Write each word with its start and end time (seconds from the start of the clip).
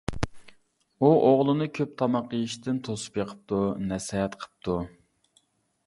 ئۇ 1.01 1.11
ئوغلىنى 1.25 1.67
كۆپ 1.79 1.93
تاماق 2.03 2.33
يېيىشتىن 2.37 2.81
توسۇپ 2.89 3.21
بېقىپتۇ، 3.21 3.63
نەسىھەت 3.93 4.43
قىپتۇ. 4.43 4.83